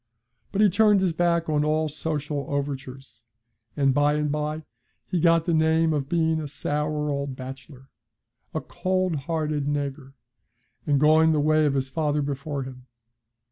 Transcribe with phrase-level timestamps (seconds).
[0.51, 3.21] But he turned his back on all social overtures,
[3.77, 4.63] and by and by
[5.05, 7.87] he got the name of being a sour old bachelor,
[8.51, 10.13] 'a cold hearted naygur,'
[10.97, 12.87] going the way of his father before him.